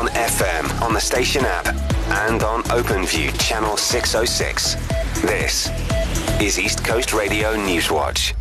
on 0.00 0.08
FM, 0.08 0.80
on 0.80 0.94
the 0.94 1.00
station 1.00 1.44
app, 1.44 1.66
and 2.26 2.42
on 2.42 2.62
OpenView 2.62 3.38
channel 3.38 3.76
606. 3.76 4.74
This 5.20 5.68
is 6.40 6.58
East 6.58 6.82
Coast 6.82 7.12
Radio 7.12 7.54
Newswatch. 7.54 8.32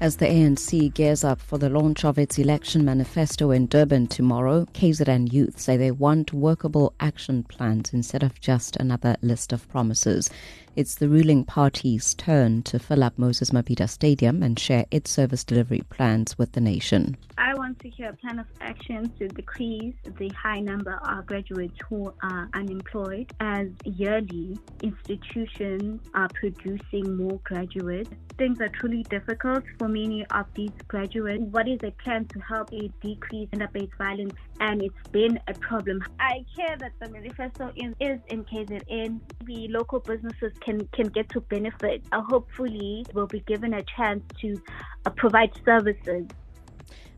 As 0.00 0.16
the 0.16 0.24
ANC 0.24 0.94
gears 0.94 1.22
up 1.22 1.42
for 1.42 1.58
the 1.58 1.68
launch 1.68 2.06
of 2.06 2.18
its 2.18 2.38
election 2.38 2.82
manifesto 2.82 3.50
in 3.50 3.66
Durban 3.66 4.06
tomorrow, 4.06 4.64
KZN 4.72 5.30
youth 5.30 5.60
say 5.60 5.76
they 5.76 5.90
want 5.90 6.32
workable 6.32 6.94
action 6.98 7.42
plans 7.42 7.92
instead 7.92 8.22
of 8.22 8.40
just 8.40 8.74
another 8.76 9.16
list 9.20 9.52
of 9.52 9.68
promises. 9.68 10.30
It's 10.76 10.94
the 10.94 11.10
ruling 11.10 11.44
party's 11.44 12.14
turn 12.14 12.62
to 12.62 12.78
fill 12.78 13.04
up 13.04 13.18
Moses 13.18 13.50
Mabhida 13.50 13.86
Stadium 13.90 14.42
and 14.42 14.58
share 14.58 14.86
its 14.90 15.10
service 15.10 15.44
delivery 15.44 15.82
plans 15.90 16.38
with 16.38 16.52
the 16.52 16.62
nation. 16.62 17.18
I 17.36 17.49
want 17.70 17.78
to 17.78 17.90
hear 17.90 18.08
a 18.08 18.16
plan 18.16 18.40
of 18.40 18.46
action 18.60 19.08
to 19.16 19.28
decrease 19.28 19.94
the 20.18 20.28
high 20.30 20.58
number 20.58 20.98
of 21.08 21.24
graduates 21.26 21.78
who 21.88 22.12
are 22.20 22.48
unemployed 22.54 23.32
as 23.38 23.68
yearly 23.84 24.58
institutions 24.82 26.00
are 26.14 26.28
producing 26.34 27.16
more 27.16 27.38
graduates. 27.44 28.10
Things 28.38 28.60
are 28.60 28.70
truly 28.70 29.04
difficult 29.04 29.62
for 29.78 29.86
many 29.86 30.26
of 30.32 30.46
these 30.54 30.72
graduates. 30.88 31.44
What 31.52 31.68
is 31.68 31.78
a 31.84 31.92
plan 32.02 32.24
to 32.32 32.40
help 32.40 32.72
a 32.72 32.88
decrease 33.00 33.48
in 33.52 33.64
based 33.72 33.92
violence? 33.98 34.34
And 34.58 34.82
it's 34.82 35.08
been 35.12 35.38
a 35.46 35.54
problem. 35.54 36.02
I 36.18 36.44
care 36.56 36.76
that 36.76 36.92
the 37.00 37.08
manifesto 37.08 37.72
is, 37.76 37.94
is 38.00 38.18
in 38.30 38.44
KZN. 38.46 39.20
The 39.44 39.68
local 39.68 40.00
businesses 40.00 40.52
can, 40.60 40.88
can 40.88 41.06
get 41.08 41.28
to 41.30 41.40
benefit. 41.42 42.02
Uh, 42.10 42.22
hopefully, 42.22 43.04
will 43.14 43.28
be 43.28 43.40
given 43.40 43.74
a 43.74 43.84
chance 43.96 44.24
to 44.40 44.60
uh, 45.06 45.10
provide 45.10 45.52
services 45.64 46.26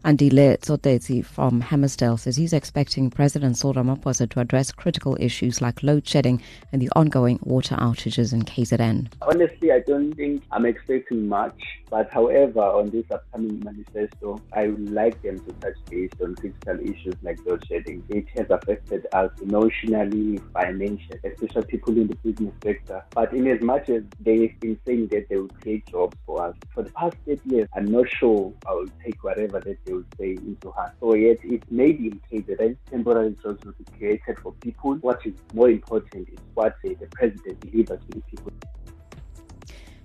Andile 0.05 0.59
Tsoteti 0.59 1.25
from 1.25 1.63
Hammarsdale 1.63 2.19
says 2.19 2.35
he's 2.35 2.53
expecting 2.53 3.09
President 3.09 3.57
Cyril 3.57 3.75
Ramaphosa 3.75 4.29
to 4.31 4.41
address 4.41 4.73
critical 4.73 5.17
issues 5.21 5.63
like 5.63 5.81
load 5.85 6.09
shedding 6.09 6.43
and 6.73 6.83
the 6.83 6.91
ongoing 6.97 7.39
water 7.45 7.77
outages 7.77 8.33
in 8.33 8.43
KZN. 8.43 9.13
Honestly, 9.23 9.71
I 9.71 9.79
don't 9.87 10.13
think 10.15 10.43
I'm 10.51 10.67
expecting 10.67 11.29
much. 11.29 11.55
But 11.93 12.11
however, 12.11 12.63
on 12.63 12.89
this 12.89 13.05
upcoming 13.13 13.63
manifesto, 13.63 14.41
I 14.55 14.69
would 14.69 14.91
like 14.91 15.21
them 15.21 15.39
to 15.39 15.53
touch 15.61 15.75
base 15.91 16.11
on 16.23 16.35
critical 16.37 16.81
issues 16.81 17.15
like 17.23 17.39
load 17.45 17.63
shedding. 17.69 18.03
It 18.09 18.25
has 18.35 18.47
affected 18.49 19.07
us 19.13 19.31
emotionally, 19.43 20.41
financially, 20.55 21.21
especially 21.23 21.65
people 21.65 21.95
in 21.99 22.09
the 22.09 22.17
business 22.17 22.55
sector. 22.65 23.05
But 23.11 23.35
in 23.35 23.47
as 23.47 23.61
much 23.61 23.91
as 23.91 24.05
they've 24.21 24.59
been 24.59 24.81
saying 24.87 25.09
that 25.09 25.29
they 25.29 25.37
will 25.37 25.51
create 25.61 25.87
jobs 25.87 26.17
for 26.25 26.43
us, 26.43 26.57
for 26.73 26.83
the 26.83 26.91
past 26.93 27.17
eight 27.27 27.43
years, 27.45 27.69
I'm 27.77 27.85
not 27.93 28.09
sure 28.09 28.55
I 28.67 28.73
will 28.73 28.89
take 29.05 29.23
whatever 29.23 29.61
that 29.61 29.77
they 29.85 29.92
say 30.19 30.33
into 30.33 30.71
heart. 30.71 30.93
So 31.01 31.15
yet 31.15 31.39
it 31.43 31.63
may 31.71 31.93
be 31.93 32.07
in 32.09 32.21
case 32.31 32.45
that 32.49 32.77
temporary 32.91 33.37
jobs 33.43 33.63
will 33.65 33.75
be 33.79 33.87
created 33.97 34.37
for 34.43 34.53
people. 34.63 34.95
What 34.97 35.21
is 35.25 35.35
more 35.53 35.71
important 35.71 36.29
is 36.29 36.39
what 36.55 36.75
uh, 36.85 36.95
the 37.01 37.09
president 37.13 37.61
delivers 37.61 38.01
to 38.11 38.13
the 38.19 38.23
people. 38.31 38.53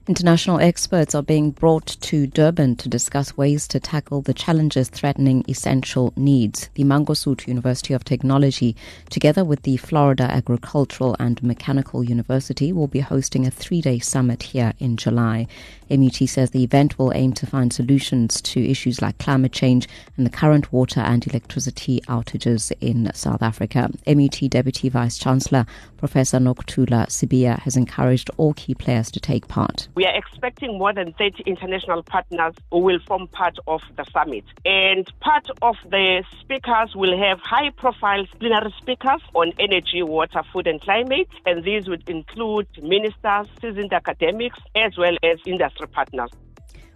International 0.08 0.58
experts 0.62 1.14
are 1.14 1.22
being 1.22 1.52
brought 1.52 1.86
to 2.00 2.28
Durban 2.28 2.78
to 2.78 2.88
discuss 2.88 3.36
ways 3.36 3.68
to 3.68 3.78
tackle 3.78 4.22
the 4.22 4.34
challenges 4.34 4.88
threatening 4.88 5.44
essential 5.50 6.14
needs. 6.16 6.70
The 6.76 6.86
Mangosuthu 6.86 7.50
University 7.50 7.94
of 7.94 8.06
Technology, 8.06 8.74
together 9.10 9.44
with 9.44 9.64
the 9.64 9.76
Florida 9.76 10.24
Agricultural 10.24 11.18
and 11.20 11.44
Mechanical 11.44 12.06
University, 12.06 12.72
will 12.72 12.88
be 12.88 13.02
hosting 13.02 13.46
a 13.46 13.52
three 13.52 13.82
day 13.82 14.00
summit 14.00 14.44
here 14.44 14.72
in 14.80 14.96
July. 14.96 15.46
MUT 15.90 16.16
says 16.30 16.52
the 16.52 16.64
event 16.64 16.98
will 16.98 17.12
aim 17.14 17.34
to 17.34 17.46
find 17.46 17.74
solutions 17.74 18.42
to 18.42 18.66
issues 18.66 19.02
like 19.02 19.18
climate 19.18 19.52
change 19.52 19.90
and 20.16 20.26
the 20.26 20.30
current 20.30 20.72
water 20.72 21.02
and 21.02 21.28
electricity 21.28 22.00
outages 22.08 22.72
in 22.80 23.12
South 23.14 23.42
Africa. 23.42 23.90
MUT 24.06 24.50
Deputy 24.50 24.88
Vice 24.88 25.18
Chancellor 25.18 25.66
Professor 25.98 26.38
Nokuthula 26.38 27.08
Sibiya 27.08 27.60
has 27.60 27.76
encouraged 27.76 28.30
all 28.38 28.54
key 28.54 28.74
players 28.74 29.12
to 29.12 29.20
take 29.20 29.50
part. 29.50 29.90
We 29.98 30.06
are 30.06 30.16
expecting 30.16 30.78
more 30.78 30.94
than 30.94 31.14
30 31.14 31.42
international 31.48 32.04
partners 32.04 32.54
who 32.70 32.82
will 32.82 33.00
form 33.08 33.28
part 33.30 33.58
of 33.66 33.82
the 33.96 34.06
summit. 34.14 34.44
And 34.64 35.12
part 35.22 35.48
of 35.64 35.76
the 35.90 36.24
speakers 36.40 36.96
will 36.96 37.18
have 37.18 37.40
high 37.40 37.72
profile 37.72 38.24
plenary 38.40 38.72
speakers 38.80 39.24
on 39.34 39.54
energy, 39.58 40.04
water, 40.04 40.44
food, 40.54 40.68
and 40.68 40.80
climate. 40.82 41.30
And 41.48 41.64
these 41.64 41.90
would 41.90 42.08
include 42.08 42.68
ministers, 42.80 43.48
seasoned 43.60 43.92
academics, 43.92 44.60
as 44.76 44.96
well 45.00 45.18
as 45.24 45.40
industry 45.48 45.88
partners. 45.88 46.30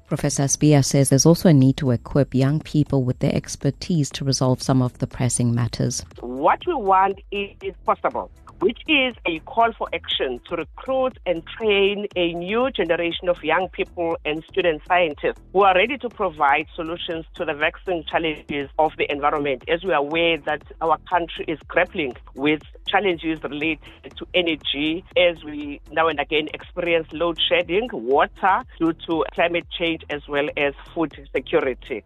Professor 0.07 0.43
Sibiya 0.43 0.85
says 0.85 1.09
there's 1.09 1.25
also 1.25 1.49
a 1.49 1.53
need 1.53 1.77
to 1.77 1.89
equip 1.89 2.35
young 2.35 2.59
people 2.59 3.03
with 3.03 3.17
their 3.17 3.33
expertise 3.33 4.11
to 4.11 4.23
resolve 4.23 4.61
some 4.61 4.83
of 4.83 4.99
the 4.99 5.07
pressing 5.07 5.55
matters. 5.55 6.05
What 6.41 6.65
we 6.65 6.73
want 6.73 7.19
is 7.31 7.75
possible 7.85 8.31
which 8.61 8.79
is 8.87 9.15
a 9.27 9.39
call 9.39 9.71
for 9.73 9.87
action 9.93 10.39
to 10.47 10.55
recruit 10.55 11.17
and 11.25 11.43
train 11.45 12.07
a 12.15 12.33
new 12.33 12.69
generation 12.71 13.27
of 13.27 13.43
young 13.43 13.67
people 13.69 14.15
and 14.25 14.43
student 14.51 14.81
scientists 14.87 15.41
who 15.53 15.61
are 15.61 15.75
ready 15.75 15.97
to 15.97 16.09
provide 16.09 16.65
solutions 16.75 17.25
to 17.35 17.43
the 17.45 17.53
vexing 17.53 18.03
challenges 18.09 18.69
of 18.77 18.91
the 18.97 19.11
environment. 19.11 19.63
As 19.67 19.83
we 19.83 19.91
are 19.91 20.01
aware 20.01 20.37
that 20.45 20.61
our 20.79 20.97
country 21.09 21.45
is 21.47 21.59
grappling 21.67 22.13
with 22.35 22.61
challenges 22.87 23.41
related 23.43 23.79
to 24.17 24.25
energy 24.35 25.03
as 25.17 25.43
we 25.43 25.79
now 25.91 26.07
and 26.07 26.19
again 26.19 26.47
experience 26.53 27.07
load 27.13 27.39
shedding, 27.49 27.87
water 27.91 28.63
due 28.79 28.93
to 29.07 29.25
climate 29.33 29.67
change, 29.77 30.03
as 30.09 30.21
well 30.27 30.47
as 30.57 30.73
food 30.93 31.11
security. 31.35 32.03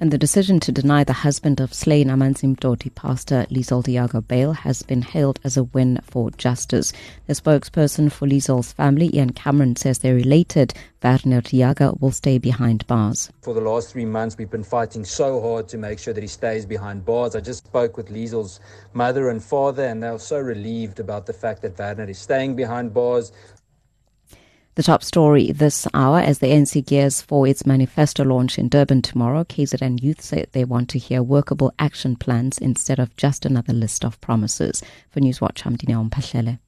And 0.00 0.12
the 0.12 0.18
decision 0.18 0.60
to 0.60 0.70
deny 0.70 1.02
the 1.02 1.12
husband 1.12 1.58
of 1.60 1.74
slain 1.74 2.06
Amanzimtoti 2.06 2.94
pastor 2.94 3.46
Liesl 3.50 3.82
Diago 3.82 4.24
bail 4.26 4.52
has 4.52 4.84
been 4.84 5.02
hailed 5.02 5.40
as 5.42 5.56
a 5.56 5.64
win 5.64 5.98
for 6.04 6.30
justice. 6.30 6.92
The 7.26 7.32
spokesperson 7.32 8.12
for 8.12 8.28
Liesl's 8.28 8.72
family, 8.72 9.10
Ian 9.12 9.30
Cameron, 9.30 9.74
says 9.74 9.98
their 9.98 10.14
related 10.14 10.72
Werner 11.02 11.40
Diago 11.40 12.00
will 12.00 12.12
stay 12.12 12.38
behind 12.38 12.86
bars. 12.86 13.32
For 13.42 13.54
the 13.54 13.60
last 13.60 13.90
three 13.90 14.04
months, 14.04 14.38
we've 14.38 14.50
been 14.50 14.62
fighting 14.62 15.04
so 15.04 15.40
hard 15.40 15.68
to 15.68 15.78
make 15.78 15.98
sure 15.98 16.14
that 16.14 16.22
he 16.22 16.28
stays 16.28 16.64
behind 16.64 17.04
bars. 17.04 17.34
I 17.34 17.40
just 17.40 17.66
spoke 17.66 17.96
with 17.96 18.08
Liesl's 18.08 18.60
mother 18.92 19.30
and 19.30 19.42
father, 19.42 19.84
and 19.84 20.00
they're 20.00 20.18
so 20.20 20.38
relieved 20.38 21.00
about 21.00 21.26
the 21.26 21.32
fact 21.32 21.62
that 21.62 21.76
Werner 21.76 22.08
is 22.08 22.18
staying 22.18 22.54
behind 22.54 22.94
bars. 22.94 23.32
The 24.78 24.84
top 24.84 25.02
story 25.02 25.50
this 25.50 25.88
hour 25.92 26.20
as 26.20 26.38
the 26.38 26.52
NC 26.52 26.86
gears 26.86 27.20
for 27.20 27.48
its 27.48 27.66
manifesto 27.66 28.22
launch 28.22 28.60
in 28.60 28.68
Durban 28.68 29.02
tomorrow, 29.02 29.42
KZN 29.42 30.00
youth 30.00 30.22
say 30.22 30.46
they 30.52 30.64
want 30.64 30.88
to 30.90 31.00
hear 31.00 31.20
workable 31.20 31.74
action 31.80 32.14
plans 32.14 32.58
instead 32.58 33.00
of 33.00 33.16
just 33.16 33.44
another 33.44 33.72
list 33.72 34.04
of 34.04 34.20
promises. 34.20 34.80
For 35.10 35.18
Newswatch, 35.18 35.66
I'm 35.66 35.76
Dineo 35.76 36.08
Mpahlele. 36.08 36.60